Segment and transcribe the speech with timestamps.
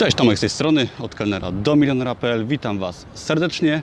[0.00, 2.46] Cześć, Tomek z tej strony, od kelnera do milionera.pl.
[2.46, 3.82] Witam Was serdecznie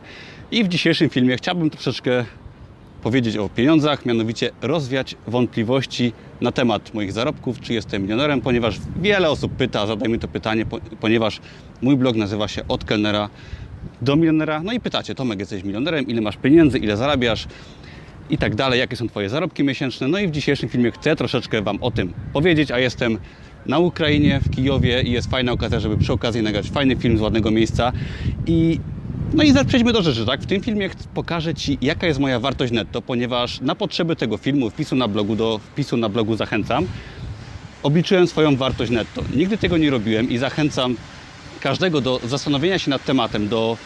[0.51, 2.25] i w dzisiejszym filmie chciałbym troszeczkę
[3.03, 9.29] powiedzieć o pieniądzach, mianowicie rozwiać wątpliwości na temat moich zarobków, czy jestem milionerem, ponieważ wiele
[9.29, 10.65] osób pyta, zadaj mi to pytanie,
[10.99, 11.39] ponieważ
[11.81, 13.29] mój blog nazywa się od kelnera
[14.01, 14.63] do milionera.
[14.63, 17.47] No i pytacie, Tomek, jesteś milionerem, ile masz pieniędzy, ile zarabiasz
[18.29, 20.07] i tak dalej, jakie są Twoje zarobki miesięczne.
[20.07, 23.17] No i w dzisiejszym filmie chcę troszeczkę Wam o tym powiedzieć, a jestem
[23.67, 27.21] na Ukrainie, w Kijowie i jest fajna okazja, żeby przy okazji nagrać fajny film z
[27.21, 27.91] ładnego miejsca.
[28.47, 28.79] I
[29.33, 30.41] no i przejdźmy do rzeczy, tak?
[30.41, 34.69] W tym filmie pokażę Ci, jaka jest moja wartość netto, ponieważ na potrzeby tego filmu,
[34.69, 36.85] wpisu na blogu, do wpisu na blogu zachęcam,
[37.83, 39.23] obliczyłem swoją wartość netto.
[39.35, 40.95] Nigdy tego nie robiłem i zachęcam
[41.59, 43.77] każdego do zastanowienia się nad tematem, do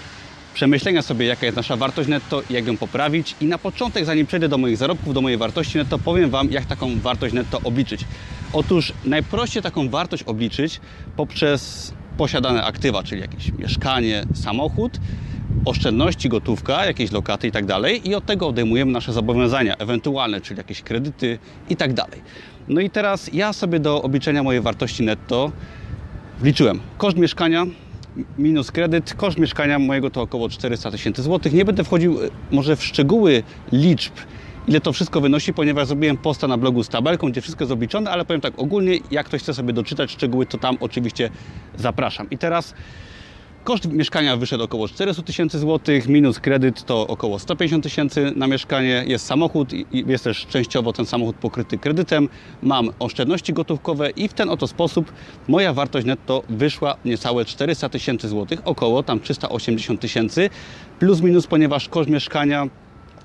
[0.54, 3.36] przemyślenia sobie, jaka jest nasza wartość netto, jak ją poprawić.
[3.42, 6.66] I na początek, zanim przejdę do moich zarobków, do mojej wartości netto, powiem Wam, jak
[6.66, 8.06] taką wartość netto obliczyć.
[8.54, 10.80] Otóż najprościej taką wartość obliczyć
[11.16, 15.00] poprzez posiadane aktywa, czyli jakieś mieszkanie, samochód,
[15.66, 20.58] oszczędności, gotówka, jakieś lokaty i tak dalej i od tego odejmujemy nasze zobowiązania ewentualne, czyli
[20.58, 22.22] jakieś kredyty i tak dalej.
[22.68, 25.52] No i teraz ja sobie do obliczenia mojej wartości netto
[26.40, 27.66] wliczyłem koszt mieszkania
[28.38, 29.14] minus kredyt.
[29.14, 31.54] Koszt mieszkania mojego to około 400 tysięcy złotych.
[31.54, 34.14] Nie będę wchodził e, może w szczegóły liczb,
[34.68, 38.12] ile to wszystko wynosi, ponieważ zrobiłem posta na blogu z tabelką, gdzie wszystko jest obliczone,
[38.12, 41.30] ale powiem tak ogólnie, jak ktoś chce sobie doczytać szczegóły, to tam oczywiście
[41.78, 42.30] zapraszam.
[42.30, 42.74] I teraz
[43.64, 49.04] Koszt mieszkania wyszedł około 400 tysięcy złotych, minus kredyt to około 150 tysięcy na mieszkanie.
[49.08, 52.30] Jest samochód jest też częściowo ten samochód pokryty kredytem.
[52.64, 55.12] Mam oszczędności gotówkowe i w ten oto sposób
[55.48, 60.50] moja wartość netto wyszła niecałe 400 tysięcy złotych, około tam 380 tysięcy,
[61.00, 62.68] plus minus, ponieważ koszt mieszkania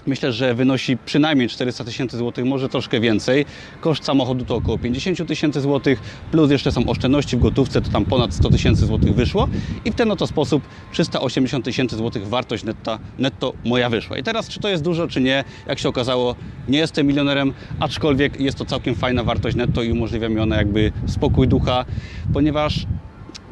[0.06, 3.44] myślę, że wynosi przynajmniej 400 tysięcy złotych, może troszkę więcej.
[3.80, 8.04] Koszt samochodu to około 50 tysięcy złotych, plus jeszcze są oszczędności w gotówce, to tam
[8.04, 9.48] ponad 100 tysięcy złotych wyszło
[9.84, 10.62] i w ten oto sposób
[10.92, 14.18] 380 tysięcy złotych wartość netto, netto moja wyszła.
[14.18, 16.34] I teraz, czy to jest dużo, czy nie, jak się okazało,
[16.68, 20.92] nie jestem milionerem, aczkolwiek jest to całkiem fajna wartość netto i umożliwia mi ona jakby
[21.06, 21.84] spokój ducha,
[22.32, 22.86] ponieważ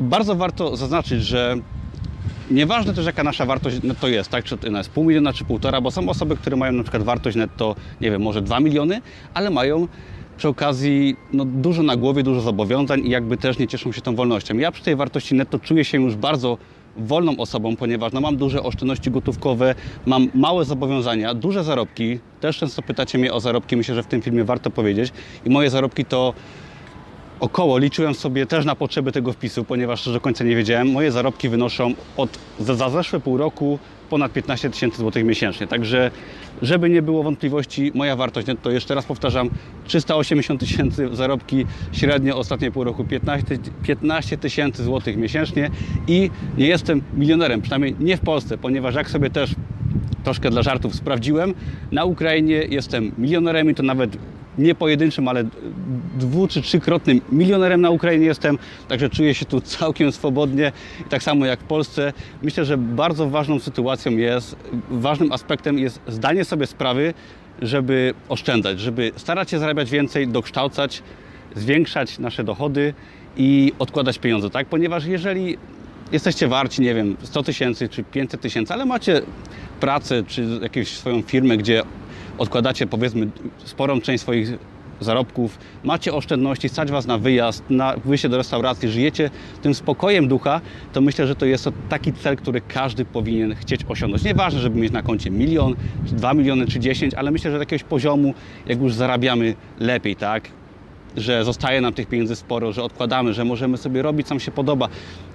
[0.00, 1.56] bardzo warto zaznaczyć, że
[2.50, 4.44] Nieważne też, jaka nasza wartość netto jest, tak?
[4.44, 7.37] Czy ona jest pół miliona, czy półtora, bo są osoby, które mają na przykład wartość
[7.37, 9.00] netto, nie wiem, może 2 miliony,
[9.34, 9.88] ale mają
[10.37, 14.15] przy okazji no, dużo na głowie, dużo zobowiązań i jakby też nie cieszą się tą
[14.15, 14.59] wolnością.
[14.59, 16.59] Ja przy tej wartości netto czuję się już bardzo
[16.97, 19.75] wolną osobą, ponieważ no, mam duże oszczędności gotówkowe,
[20.06, 22.19] mam małe zobowiązania, duże zarobki.
[22.41, 25.12] Też często pytacie mnie o zarobki, myślę, że w tym filmie warto powiedzieć.
[25.44, 26.34] I moje zarobki to
[27.40, 30.90] około, liczyłem sobie też na potrzeby tego wpisu, ponieważ do końca nie wiedziałem.
[30.90, 33.78] Moje zarobki wynoszą od, za, zeszłe pół roku
[34.10, 35.66] ponad 15 tysięcy złotych miesięcznie.
[35.66, 36.10] Także,
[36.62, 39.50] żeby nie było wątpliwości, moja wartość netto, jeszcze raz powtarzam,
[39.84, 43.04] 380 tysięcy zarobki, średnio ostatnie pół roku
[43.82, 45.70] 15 tysięcy złotych miesięcznie
[46.08, 49.54] i nie jestem milionerem, przynajmniej nie w Polsce, ponieważ jak sobie też
[50.24, 51.54] troszkę dla żartów sprawdziłem,
[51.92, 54.16] na Ukrainie jestem milionerem i to nawet
[54.59, 55.44] nie pojedynczym, ale
[56.19, 60.72] dwu czy trzykrotnym milionerem na Ukrainie jestem, także czuję się tu całkiem swobodnie
[61.10, 62.12] tak samo jak w Polsce.
[62.42, 64.56] Myślę, że bardzo ważną sytuacją jest,
[64.91, 67.14] ważnym aspektem jest zdanie sobie sprawy,
[67.62, 71.03] żeby oszczędzać, żeby starać się zarabiać więcej, dokształcać,
[71.56, 72.94] zwiększać nasze dochody
[73.37, 74.66] i odkładać pieniądze, tak?
[74.66, 75.56] Ponieważ jeżeli
[76.12, 79.22] jesteście warci, nie wiem, 100 tysięcy czy 500 tysięcy, ale macie
[79.81, 81.82] pracę czy jakąś swoją firmę, gdzie
[82.38, 83.28] odkładacie powiedzmy
[83.64, 84.48] sporą część swoich
[85.00, 89.30] zarobków, macie oszczędności, stać Was na wyjazd, na wyjście do restauracji, żyjecie
[89.62, 90.60] tym spokojem ducha,
[90.92, 94.24] to myślę, że to jest to taki cel, który każdy powinien chcieć osiągnąć.
[94.24, 97.84] Nieważne, żeby mieć na koncie milion, dwa miliony czy dziesięć, ale myślę, że do jakiegoś
[97.84, 98.34] poziomu,
[98.66, 100.50] jak już zarabiamy lepiej, tak?
[101.16, 104.50] że zostaje nam tych pieniędzy sporo, że odkładamy, że możemy sobie robić, co nam się
[104.50, 104.88] podoba,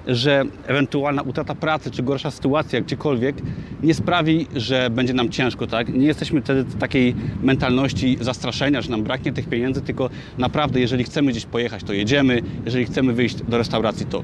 [0.09, 3.36] że ewentualna utrata pracy czy gorsza sytuacja gdziekolwiek
[3.84, 5.94] nie sprawi, że będzie nam ciężko, tak?
[5.94, 11.03] Nie jesteśmy wtedy w takiej mentalności zastraszenia, że nam braknie tych pieniędzy, tylko naprawdę, jeżeli
[11.03, 14.24] chcemy gdzieś pojechać, to jedziemy, jeżeli chcemy wyjść do restauracji, to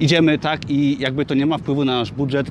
[0.00, 0.70] idziemy, tak?
[0.70, 2.50] I jakby to nie ma wpływu na nasz budżet,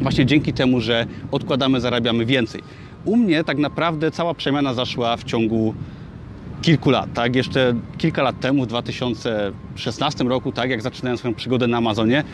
[0.00, 2.60] właśnie dzięki temu, że odkładamy, zarabiamy więcej.
[3.04, 5.74] U mnie tak naprawdę cała przemiana zaszła w ciągu
[6.64, 7.36] kilku lat, tak?
[7.36, 12.24] Jeszcze kilka lat temu, w 2016 roku, tak, jak zaczynałem swoją przygodę na Amazonie,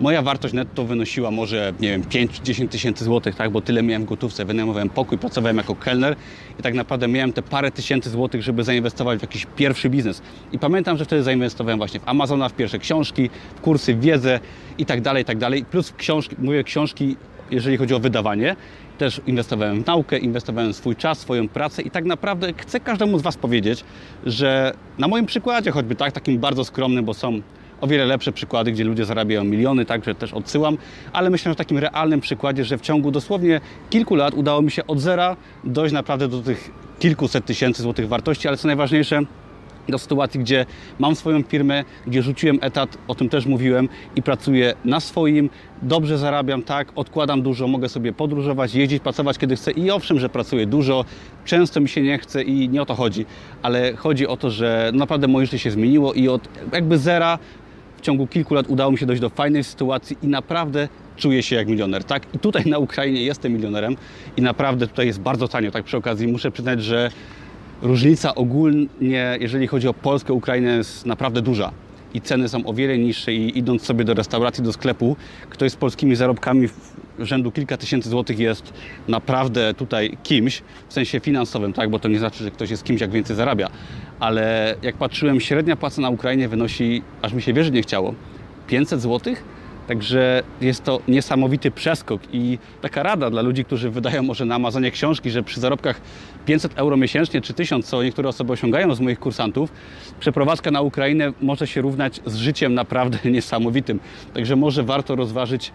[0.00, 4.44] moja wartość netto wynosiła może, nie wiem, 5-10 tysięcy złotych, tak, bo tyle miałem gotówce,
[4.44, 6.16] wynajmowałem pokój, pracowałem jako kelner
[6.58, 10.22] i tak naprawdę miałem te parę tysięcy złotych, żeby zainwestować w jakiś pierwszy biznes.
[10.52, 14.40] I pamiętam, że wtedy zainwestowałem właśnie w Amazona, w pierwsze książki, w kursy, w wiedzę
[14.78, 15.64] i tak dalej, i tak dalej.
[15.64, 17.16] Plus książki, mówię książki,
[17.50, 18.56] jeżeli chodzi o wydawanie,
[18.98, 23.18] też inwestowałem w naukę, inwestowałem w swój czas, swoją pracę i tak naprawdę chcę każdemu
[23.18, 23.84] z Was powiedzieć,
[24.26, 27.40] że na moim przykładzie, choćby tak, takim bardzo skromnym, bo są
[27.80, 30.78] o wiele lepsze przykłady, gdzie ludzie zarabiają miliony, także też odsyłam,
[31.12, 33.60] ale myślę, że takim realnym przykładzie, że w ciągu dosłownie
[33.90, 38.48] kilku lat udało mi się od zera dojść naprawdę do tych kilkuset tysięcy złotych wartości,
[38.48, 39.20] ale co najważniejsze,
[39.92, 40.66] do sytuacji, gdzie
[40.98, 45.50] mam swoją firmę, gdzie rzuciłem etat, o tym też mówiłem i pracuję na swoim,
[45.82, 50.28] dobrze zarabiam, tak, odkładam dużo, mogę sobie podróżować, jeździć, pracować kiedy chcę i owszem, że
[50.28, 51.04] pracuję dużo,
[51.44, 53.26] często mi się nie chce i nie o to chodzi,
[53.62, 57.38] ale chodzi o to, że naprawdę moje życie się zmieniło i od jakby zera
[57.96, 61.56] w ciągu kilku lat udało mi się dojść do fajnej sytuacji i naprawdę czuję się
[61.56, 62.22] jak milioner, tak?
[62.34, 63.96] I tutaj na Ukrainie jestem milionerem
[64.36, 67.10] i naprawdę tutaj jest bardzo tanio, tak przy okazji muszę przyznać, że
[67.82, 71.72] różnica ogólnie, jeżeli chodzi o Polskę, Ukrainę jest naprawdę duża.
[72.14, 75.16] I ceny są o wiele niższe i idąc sobie do restauracji, do sklepu,
[75.50, 76.68] ktoś z polskimi zarobkami
[77.18, 78.72] rzędu kilka tysięcy złotych jest
[79.08, 83.00] naprawdę tutaj kimś, w sensie finansowym, tak, bo to nie znaczy, że ktoś jest kimś,
[83.00, 83.68] jak więcej zarabia,
[84.20, 88.14] ale jak patrzyłem, średnia płaca na Ukrainie wynosi, aż mi się wierzyć nie chciało,
[88.66, 89.44] 500 złotych,
[89.88, 94.90] Także jest to niesamowity przeskok i taka rada dla ludzi, którzy wydają może na Amazonie
[94.90, 96.00] książki, że przy zarobkach
[96.46, 99.72] 500 euro miesięcznie czy 1000, co niektóre osoby osiągają z moich kursantów,
[100.20, 104.00] przeprowadzka na Ukrainę może się równać z życiem naprawdę niesamowitym.
[104.34, 105.72] Także może warto rozważyć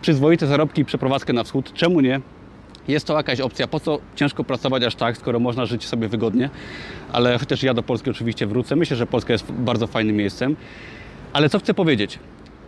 [0.00, 1.72] przyzwoite zarobki i przeprowadzkę na wschód.
[1.74, 2.20] Czemu nie?
[2.88, 3.68] Jest to jakaś opcja.
[3.68, 6.50] Po co ciężko pracować aż tak, skoro można żyć sobie wygodnie?
[7.12, 8.76] Ale chociaż ja do Polski oczywiście wrócę.
[8.76, 10.56] Myślę, że Polska jest bardzo fajnym miejscem.
[11.32, 12.18] Ale co chcę powiedzieć?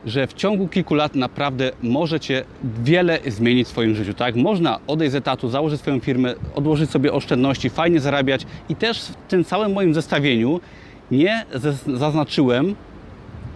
[0.07, 2.45] Że w ciągu kilku lat naprawdę możecie
[2.85, 4.15] wiele zmienić w swoim życiu.
[4.15, 4.37] Tak?
[4.37, 9.15] Można odejść z etatu, założyć swoją firmę, odłożyć sobie oszczędności, fajnie zarabiać i też w
[9.29, 10.61] tym całym moim zestawieniu
[11.11, 11.45] nie
[11.87, 12.75] zaznaczyłem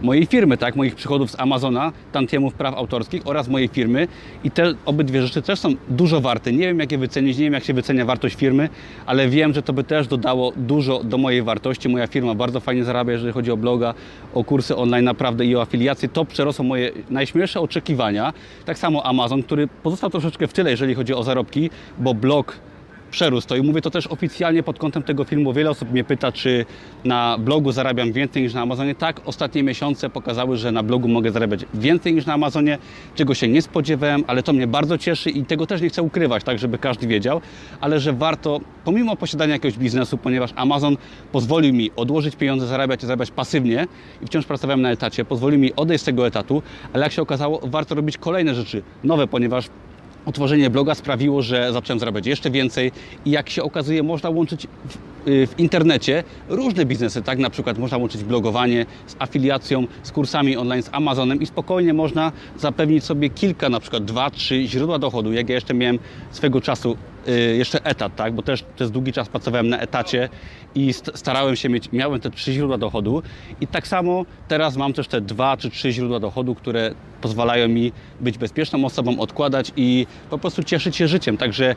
[0.01, 4.07] mojej firmy, tak, moich przychodów z Amazona, tantiemów praw autorskich oraz mojej firmy
[4.43, 6.51] i te obydwie rzeczy też są dużo warte.
[6.51, 8.69] Nie wiem jak je wycenić, nie wiem jak się wycenia wartość firmy,
[9.05, 11.89] ale wiem, że to by też dodało dużo do mojej wartości.
[11.89, 13.93] Moja firma bardzo fajnie zarabia, jeżeli chodzi o bloga,
[14.33, 16.09] o kursy online naprawdę i o afiliacje.
[16.09, 18.33] To przerosło moje najśmielsze oczekiwania.
[18.65, 21.69] Tak samo Amazon, który pozostał troszeczkę w tyle, jeżeli chodzi o zarobki,
[21.99, 22.59] bo blog
[23.11, 25.53] przerósł to i mówię to też oficjalnie pod kątem tego filmu.
[25.53, 26.65] Wiele osób mnie pyta, czy
[27.03, 28.95] na blogu zarabiam więcej niż na Amazonie.
[28.95, 32.77] Tak, ostatnie miesiące pokazały, że na blogu mogę zarabiać więcej niż na Amazonie,
[33.15, 36.43] czego się nie spodziewałem, ale to mnie bardzo cieszy i tego też nie chcę ukrywać,
[36.43, 37.41] tak żeby każdy wiedział,
[37.81, 40.97] ale że warto, pomimo posiadania jakiegoś biznesu, ponieważ Amazon
[41.31, 43.87] pozwolił mi odłożyć pieniądze, zarabiać i zarabiać pasywnie
[44.21, 46.61] i wciąż pracowałem na etacie, pozwolił mi odejść z tego etatu,
[46.93, 49.69] ale jak się okazało, warto robić kolejne rzeczy nowe, ponieważ
[50.25, 52.91] Otworzenie bloga sprawiło, że zacząłem zarabiać jeszcze więcej
[53.25, 57.39] i jak się okazuje, można łączyć w, y, w, internecie różne biznesy, tak?
[57.39, 62.31] Na przykład można łączyć blogowanie z afiliacją, z kursami online, z Amazonem i spokojnie można
[62.57, 65.33] zapewnić sobie kilka, na przykład dwa, trzy źródła dochodu.
[65.33, 65.99] Jak ja jeszcze miałem
[66.31, 66.97] swego czasu
[67.57, 68.33] jeszcze etat, tak?
[68.33, 70.29] Bo też przez długi czas pracowałem na etacie
[70.75, 73.23] i starałem się mieć, miałem te trzy źródła dochodu
[73.61, 76.91] i tak samo teraz mam też te dwa czy trzy źródła dochodu, które
[77.21, 81.37] pozwalają mi być bezpieczną osobą, odkładać i po prostu cieszyć się życiem.
[81.37, 81.75] Także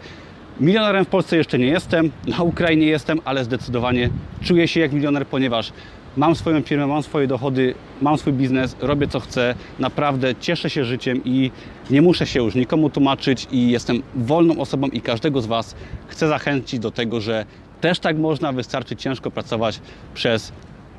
[0.60, 4.10] milionerem w Polsce jeszcze nie jestem, na Ukrainie jestem, ale zdecydowanie
[4.42, 5.72] czuję się jak milioner, ponieważ
[6.16, 10.84] mam swoją firmę, mam swoje dochody, mam swój biznes, robię co chcę, naprawdę cieszę się
[10.84, 11.50] życiem i
[11.90, 15.74] nie muszę się już nikomu tłumaczyć i jestem wolną osobą i każdego z Was
[16.06, 17.44] chcę zachęcić do tego, że
[17.80, 19.80] też tak można, wystarczy ciężko pracować
[20.14, 20.52] przez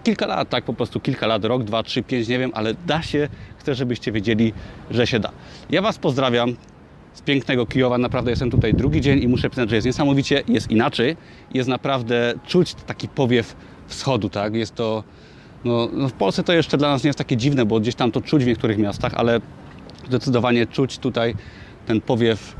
[0.04, 3.02] kilka lat, tak po prostu kilka lat, rok, dwa, trzy, pięć, nie wiem, ale da
[3.02, 3.30] się.
[3.58, 4.54] Chcę, żebyście wiedzieli,
[4.92, 5.32] że się da.
[5.70, 6.56] Ja Was pozdrawiam
[7.14, 7.98] z pięknego Kijowa.
[7.98, 11.18] Naprawdę jestem tutaj drugi dzień i muszę przyznać, że jest niesamowicie, jest inaczej.
[11.54, 13.56] Jest naprawdę czuć taki powiew
[13.90, 14.56] wschodu, tak?
[14.56, 15.04] Jest to,
[15.66, 18.12] no, no w Polsce to jeszcze dla nas nie jest takie dziwne, bo gdzieś tam
[18.12, 19.42] to czuć w niektórych miastach, ale
[20.08, 21.36] zdecydowanie czuć tutaj
[21.86, 22.56] ten powiew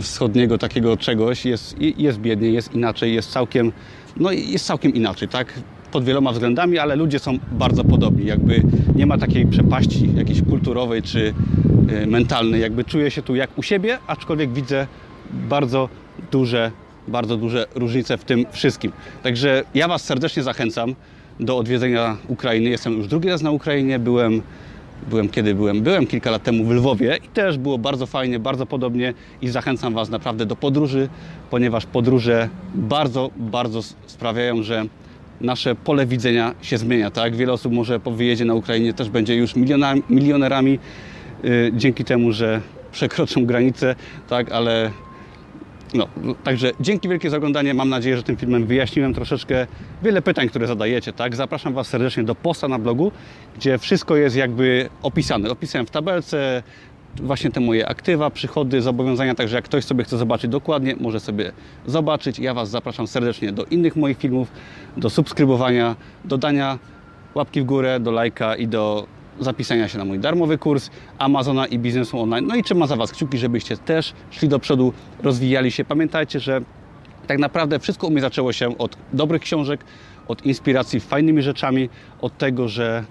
[0.00, 3.72] wschodniego takiego czegoś jest, jest biednie, jest inaczej, jest całkiem,
[4.16, 5.52] no jest całkiem inaczej, tak?
[5.92, 8.26] Pod wieloma względami, ale ludzie są bardzo podobni.
[8.26, 8.62] Jakby
[8.96, 11.34] nie ma takiej przepaści jakiejś kulturowej czy
[12.02, 12.60] y, mentalnej.
[12.60, 14.86] Jakby czuję się tu jak u siebie, aczkolwiek widzę
[15.30, 15.88] bardzo
[16.30, 16.70] duże,
[17.08, 18.92] bardzo duże różnice w tym wszystkim.
[19.22, 20.94] Także ja Was serdecznie zachęcam
[21.40, 22.70] do odwiedzenia Ukrainy.
[22.70, 24.42] Jestem już drugi raz na Ukrainie, byłem
[25.10, 25.82] Byłem kiedy byłem?
[25.82, 29.94] Byłem kilka lat temu w Lwowie i też było bardzo fajnie, bardzo podobnie i zachęcam
[29.94, 31.08] Was naprawdę do podróży,
[31.50, 34.84] ponieważ podróże bardzo, bardzo sprawiają, że
[35.40, 37.10] nasze pole widzenia się zmienia.
[37.10, 37.36] Tak?
[37.36, 39.54] Wiele osób może po wyjeździe na Ukrainie też będzie już
[40.10, 40.78] milionerami
[41.42, 42.60] yy, dzięki temu, że
[42.92, 43.94] przekroczą granicę,
[44.28, 44.52] tak?
[44.52, 44.90] ale
[45.94, 46.08] no,
[46.44, 47.74] także dzięki wielkie za oglądanie.
[47.74, 49.66] Mam nadzieję, że tym filmem wyjaśniłem troszeczkę
[50.02, 51.12] wiele pytań, które zadajecie.
[51.12, 51.36] Tak?
[51.36, 53.12] Zapraszam Was serdecznie do posta na blogu,
[53.56, 55.50] gdzie wszystko jest jakby opisane.
[55.50, 56.62] Opisałem w tabelce
[57.16, 61.52] właśnie te moje aktywa, przychody, zobowiązania, także jak ktoś sobie chce zobaczyć dokładnie, może sobie
[61.86, 62.38] zobaczyć.
[62.38, 64.48] Ja Was zapraszam serdecznie do innych moich filmów,
[64.96, 66.78] do subskrybowania, dodania
[67.34, 69.06] łapki w górę, do lajka i do
[69.40, 72.46] zapisania się na mój darmowy kurs Amazona i biznesu online.
[72.46, 75.84] No i trzymam za Was kciuki, żebyście też szli do przodu, rozwijali się.
[75.84, 76.60] Pamiętajcie, że
[77.26, 79.84] tak naprawdę wszystko u mnie zaczęło się od dobrych książek,
[80.28, 81.88] od inspiracji fajnymi rzeczami,
[82.20, 83.04] od tego, że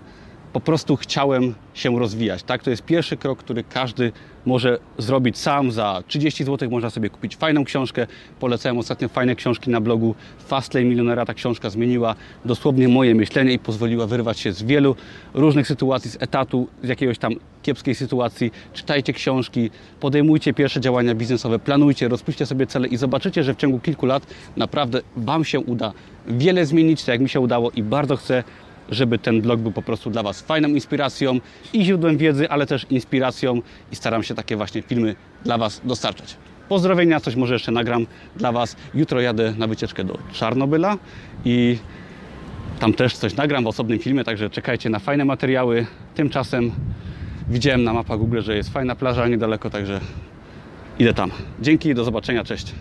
[0.54, 2.44] po prostu chciałem się rozwijać.
[2.44, 4.12] Tak, to jest pierwszy krok, który każdy
[4.46, 5.72] może zrobić sam.
[5.72, 8.08] Za 30 zł można sobie kupić fajną książkę.
[8.40, 10.16] Polecałem ostatnio fajne książki na blogu
[10.48, 11.26] Fastlane Milionera.
[11.26, 14.96] Ta książka zmieniła dosłownie moje myślenie i pozwoliła wyrwać się z wielu
[15.34, 17.34] różnych sytuacji, z etatu, z jakiegoś tam
[17.64, 18.52] kiepskiej sytuacji.
[18.74, 19.70] Czytajcie książki,
[20.00, 24.28] podejmujcie pierwsze działania biznesowe, planujcie, rozpiszcie sobie cele i zobaczycie, że w ciągu kilku lat
[24.58, 25.92] naprawdę Wam się uda
[26.28, 28.44] wiele zmienić, tak jak mi się udało i bardzo chcę
[28.90, 31.40] żeby ten blog był po prostu dla Was fajną inspiracją
[31.74, 33.62] i źródłem wiedzy, ale też inspiracją
[33.92, 36.38] i staram się takie właśnie filmy dla Was dostarczać.
[36.70, 38.76] Pozdrowienia, coś może jeszcze nagram dla Was.
[38.94, 40.98] Jutro jadę na wycieczkę do Czarnobyla
[41.46, 41.78] i
[42.80, 45.86] tam też coś nagram w osobnym filmie, także czekajcie na fajne materiały.
[46.16, 46.72] Tymczasem
[47.50, 50.00] widziałem na mapach Google, że jest fajna plaża niedaleko, także
[51.00, 51.32] idę tam.
[51.62, 52.74] Dzięki, do zobaczenia, cześć.